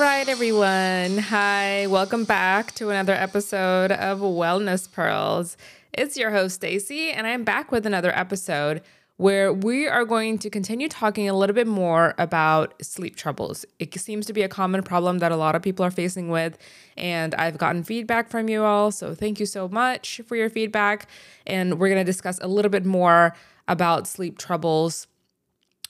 [0.00, 1.18] Right, everyone.
[1.18, 5.58] Hi, welcome back to another episode of Wellness Pearls.
[5.92, 8.80] It's your host, Stacy, and I'm back with another episode
[9.18, 13.66] where we are going to continue talking a little bit more about sleep troubles.
[13.78, 16.56] It seems to be a common problem that a lot of people are facing with,
[16.96, 18.90] and I've gotten feedback from you all.
[18.92, 21.10] So, thank you so much for your feedback.
[21.46, 23.36] And we're going to discuss a little bit more
[23.68, 25.08] about sleep troubles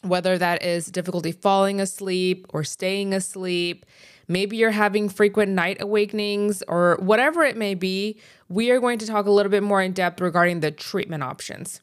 [0.03, 3.85] whether that is difficulty falling asleep or staying asleep.
[4.29, 8.19] Maybe you're having frequent night awakenings or whatever it may be.
[8.49, 11.81] We are going to talk a little bit more in depth regarding the treatment options.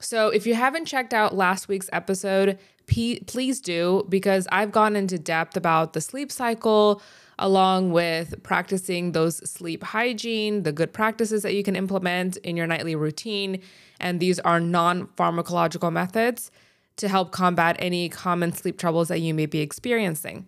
[0.00, 5.16] So, if you haven't checked out last week's episode, please do because I've gone into
[5.18, 7.00] depth about the sleep cycle
[7.38, 12.66] along with practicing those sleep hygiene, the good practices that you can implement in your
[12.66, 13.60] nightly routine.
[14.00, 16.50] And these are non pharmacological methods
[16.96, 20.46] to help combat any common sleep troubles that you may be experiencing.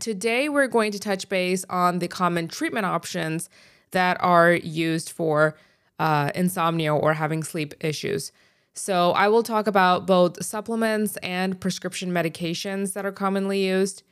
[0.00, 3.50] Today, we're going to touch base on the common treatment options
[3.90, 5.56] that are used for
[5.98, 8.32] uh, insomnia or having sleep issues.
[8.74, 14.02] So, I will talk about both supplements and prescription medications that are commonly used.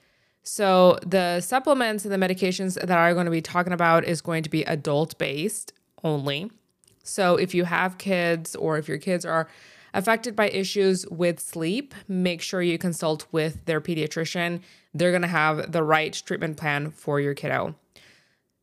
[0.43, 4.43] So, the supplements and the medications that I'm going to be talking about is going
[4.43, 5.73] to be adult based
[6.05, 6.51] only.
[7.03, 9.49] So, if you have kids or if your kids are
[9.95, 14.61] affected by issues with sleep, make sure you consult with their pediatrician.
[14.95, 17.75] They're going to have the right treatment plan for your kiddo.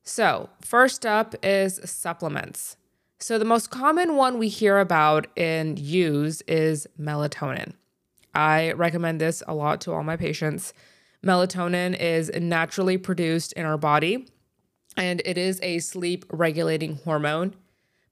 [0.03, 2.77] So, first up is supplements.
[3.19, 7.73] So, the most common one we hear about and use is melatonin.
[8.33, 10.73] I recommend this a lot to all my patients.
[11.25, 14.27] Melatonin is naturally produced in our body
[14.95, 17.55] and it is a sleep regulating hormone.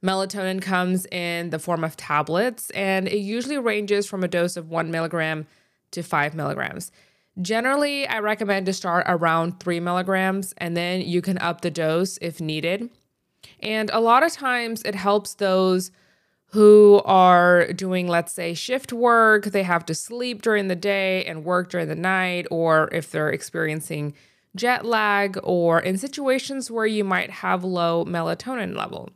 [0.06, 4.70] Melatonin comes in the form of tablets, and it usually ranges from a dose of
[4.70, 5.48] one milligram
[5.92, 6.92] to five milligrams.
[7.42, 12.20] Generally, I recommend to start around three milligrams, and then you can up the dose
[12.22, 12.92] if needed.
[13.60, 15.90] And a lot of times, it helps those
[16.52, 21.44] who are doing, let's say, shift work, they have to sleep during the day and
[21.44, 24.14] work during the night, or if they're experiencing
[24.56, 29.10] jet lag, or in situations where you might have low melatonin level.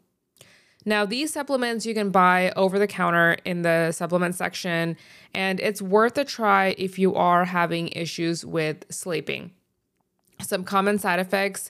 [0.86, 4.96] Now, these supplements you can buy over the counter in the supplement section,
[5.34, 9.52] and it's worth a try if you are having issues with sleeping.
[10.42, 11.70] Some common side effects,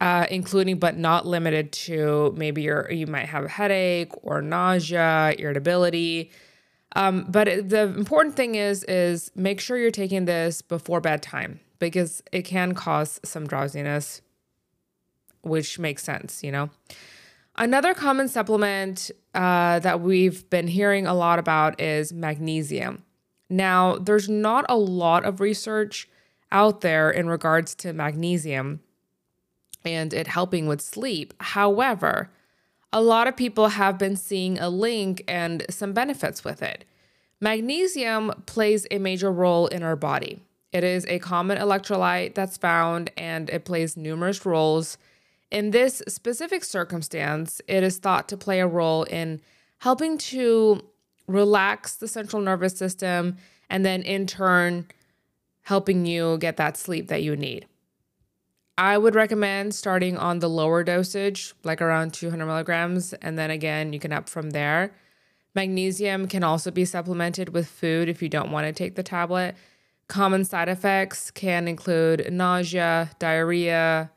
[0.00, 5.34] uh, including but not limited to maybe you you might have a headache or nausea,
[5.38, 6.32] irritability.
[6.96, 11.60] Um, but it, the important thing is is make sure you're taking this before bedtime
[11.78, 14.20] because it can cause some drowsiness,
[15.42, 16.70] which makes sense, you know.
[17.56, 23.04] Another common supplement uh, that we've been hearing a lot about is magnesium.
[23.50, 26.08] Now, there's not a lot of research
[26.50, 28.80] out there in regards to magnesium
[29.84, 31.34] and it helping with sleep.
[31.40, 32.30] However,
[32.92, 36.84] a lot of people have been seeing a link and some benefits with it.
[37.40, 40.42] Magnesium plays a major role in our body.
[40.72, 44.96] It is a common electrolyte that's found and it plays numerous roles
[45.52, 49.40] in this specific circumstance, it is thought to play a role in
[49.78, 50.80] helping to
[51.28, 53.36] relax the central nervous system
[53.68, 54.86] and then in turn
[55.62, 57.66] helping you get that sleep that you need.
[58.78, 63.92] I would recommend starting on the lower dosage, like around 200 milligrams, and then again,
[63.92, 64.94] you can up from there.
[65.54, 69.54] Magnesium can also be supplemented with food if you don't want to take the tablet.
[70.08, 74.10] Common side effects can include nausea, diarrhea,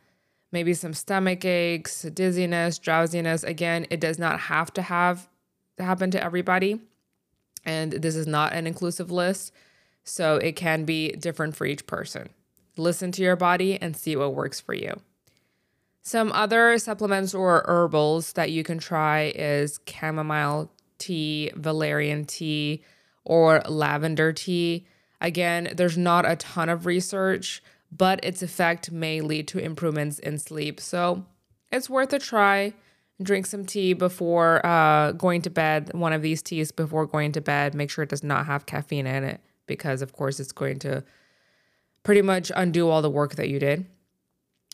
[0.51, 3.43] maybe some stomach aches, dizziness, drowsiness.
[3.43, 5.27] Again, it does not have to have
[5.77, 6.79] happen to everybody.
[7.65, 9.51] And this is not an inclusive list.
[10.03, 12.29] So it can be different for each person.
[12.77, 15.01] Listen to your body and see what works for you.
[16.03, 22.83] Some other supplements or herbals that you can try is chamomile tea, valerian tea,
[23.23, 24.85] or lavender tea.
[25.19, 30.37] Again, there's not a ton of research but its effect may lead to improvements in
[30.37, 30.79] sleep.
[30.79, 31.25] So
[31.71, 32.73] it's worth a try.
[33.21, 37.41] Drink some tea before uh, going to bed, one of these teas before going to
[37.41, 37.73] bed.
[37.73, 41.03] Make sure it does not have caffeine in it because, of course, it's going to
[42.03, 43.85] pretty much undo all the work that you did.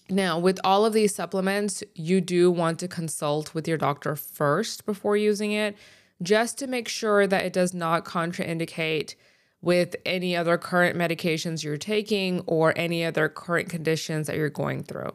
[0.10, 4.86] Now, with all of these supplements, you do want to consult with your doctor first
[4.86, 5.78] before using it,
[6.22, 9.16] just to make sure that it does not contraindicate
[9.62, 14.84] with any other current medications you're taking or any other current conditions that you're going
[14.84, 15.14] through.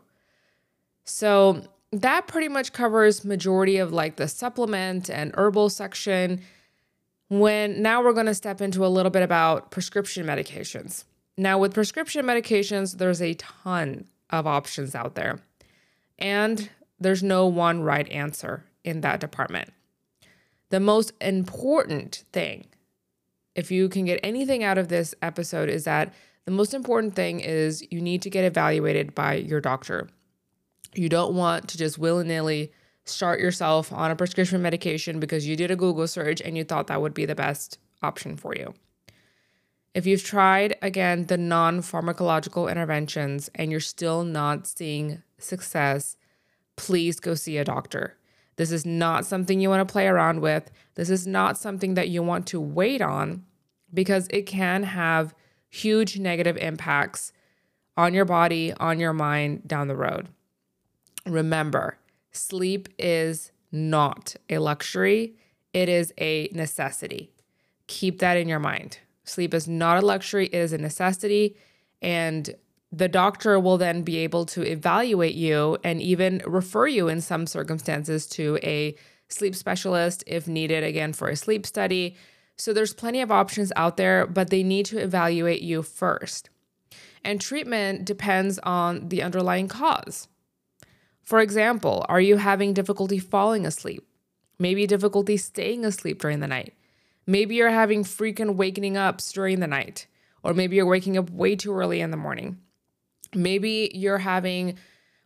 [1.04, 6.42] So that pretty much covers majority of like the supplement and herbal section.
[7.28, 11.04] When now we're going to step into a little bit about prescription medications.
[11.36, 15.40] Now, with prescription medications, there's a ton of options out there,
[16.18, 19.70] and there's no one right answer in that department.
[20.70, 22.66] The most important thing,
[23.56, 26.12] if you can get anything out of this episode, is that
[26.44, 30.08] the most important thing is you need to get evaluated by your doctor.
[30.94, 32.70] You don't want to just willy nilly
[33.04, 36.88] start yourself on a prescription medication because you did a Google search and you thought
[36.88, 38.74] that would be the best option for you.
[39.94, 46.18] If you've tried, again, the non pharmacological interventions and you're still not seeing success,
[46.76, 48.18] please go see a doctor.
[48.56, 50.70] This is not something you want to play around with.
[50.94, 53.44] This is not something that you want to wait on
[53.92, 55.34] because it can have
[55.68, 57.32] huge negative impacts
[57.96, 60.28] on your body, on your mind down the road.
[61.26, 61.98] Remember,
[62.30, 65.34] sleep is not a luxury,
[65.72, 67.32] it is a necessity.
[67.86, 68.98] Keep that in your mind.
[69.24, 71.56] Sleep is not a luxury, it is a necessity.
[72.00, 72.54] And
[72.92, 77.46] the doctor will then be able to evaluate you and even refer you in some
[77.46, 78.94] circumstances to a
[79.28, 82.16] sleep specialist if needed, again, for a sleep study.
[82.56, 86.48] So there's plenty of options out there, but they need to evaluate you first.
[87.24, 90.28] And treatment depends on the underlying cause.
[91.22, 94.06] For example, are you having difficulty falling asleep?
[94.60, 96.74] Maybe difficulty staying asleep during the night.
[97.26, 100.06] Maybe you're having frequent waking ups during the night,
[100.44, 102.60] or maybe you're waking up way too early in the morning.
[103.36, 104.78] Maybe you're having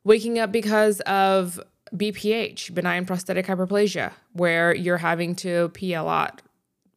[0.05, 1.61] waking up because of
[1.95, 6.43] BPH, benign prostatic hyperplasia, where you're having to pee a lot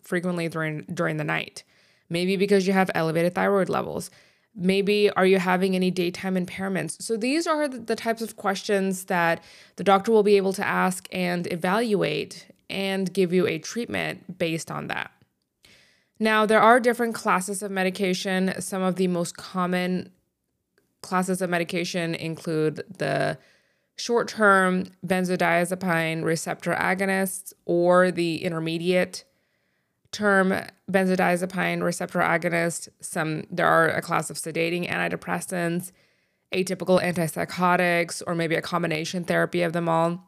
[0.01, 1.63] frequently during during the night.
[2.09, 4.11] Maybe because you have elevated thyroid levels.
[4.55, 7.01] Maybe are you having any daytime impairments?
[7.01, 9.43] So these are the types of questions that
[9.77, 14.69] the doctor will be able to ask and evaluate and give you a treatment based
[14.69, 15.11] on that.
[16.19, 18.53] Now, there are different classes of medication.
[18.61, 20.11] Some of the most common
[21.03, 23.37] classes of medication include the
[23.95, 29.23] short term benzodiazepine receptor agonists or the intermediate
[30.11, 30.53] term
[30.89, 32.89] benzodiazepine receptor agonist.
[33.01, 35.91] Some there are a class of sedating antidepressants,
[36.51, 40.25] atypical antipsychotics, or maybe a combination therapy of them all.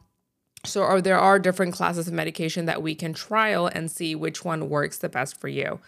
[0.64, 4.44] So or there are different classes of medication that we can trial and see which
[4.44, 5.80] one works the best for you.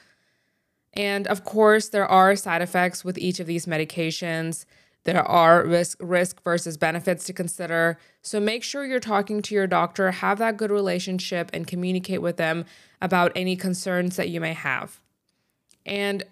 [0.94, 4.64] And of course, there are side effects with each of these medications.
[5.04, 7.98] There are risk risk versus benefits to consider.
[8.22, 12.36] So make sure you're talking to your doctor, have that good relationship and communicate with
[12.36, 12.64] them
[13.00, 15.00] about any concerns that you may have.
[15.86, 16.24] And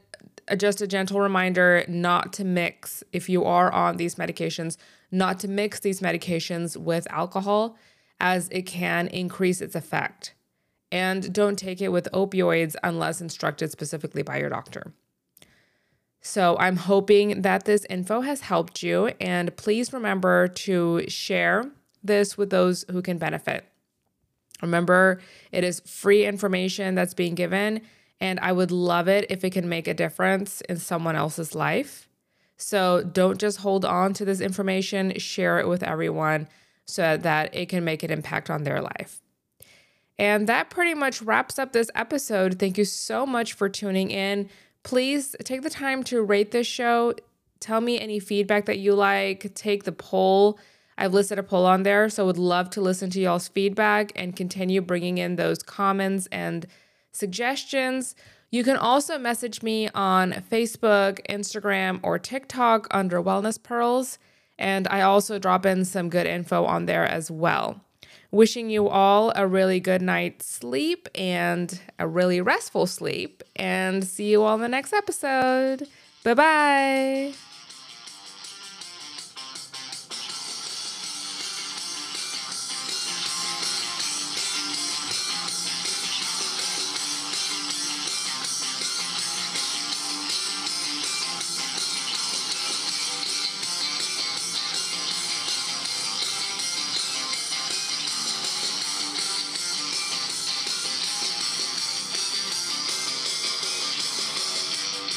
[0.49, 4.77] uh, just a gentle reminder not to mix if you are on these medications,
[5.11, 7.77] not to mix these medications with alcohol
[8.21, 10.35] as it can increase its effect.
[10.93, 14.93] And don't take it with opioids unless instructed specifically by your doctor.
[16.21, 19.13] So I'm hoping that this info has helped you.
[19.21, 21.71] And please remember to share
[22.03, 23.65] this with those who can benefit.
[24.63, 25.21] Remember,
[25.53, 27.83] it is free information that's being given,
[28.21, 32.09] and I would love it if it can make a difference in someone else's life.
[32.57, 36.49] So don't just hold on to this information, share it with everyone
[36.87, 39.21] so that it can make an impact on their life.
[40.19, 42.59] And that pretty much wraps up this episode.
[42.59, 44.49] Thank you so much for tuning in.
[44.83, 47.13] Please take the time to rate this show.
[47.61, 49.55] Tell me any feedback that you like.
[49.55, 50.59] Take the poll.
[50.99, 54.35] I've listed a poll on there, so would love to listen to y'all's feedback and
[54.35, 56.67] continue bringing in those comments and
[57.13, 58.15] suggestions.
[58.51, 64.19] You can also message me on Facebook, Instagram, or TikTok under Wellness Pearls.
[64.59, 67.83] And I also drop in some good info on there as well.
[68.31, 73.43] Wishing you all a really good night's sleep and a really restful sleep.
[73.55, 75.87] And see you all in the next episode.
[76.25, 77.46] Bye bye.